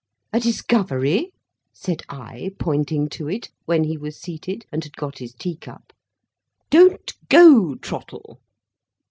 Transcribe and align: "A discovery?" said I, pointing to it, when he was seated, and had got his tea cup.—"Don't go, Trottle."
"A 0.33 0.39
discovery?" 0.39 1.31
said 1.75 2.01
I, 2.09 2.49
pointing 2.57 3.07
to 3.09 3.29
it, 3.29 3.49
when 3.65 3.83
he 3.83 3.99
was 3.99 4.19
seated, 4.19 4.65
and 4.71 4.83
had 4.83 4.95
got 4.97 5.19
his 5.19 5.35
tea 5.35 5.57
cup.—"Don't 5.57 7.13
go, 7.29 7.75
Trottle." 7.75 8.39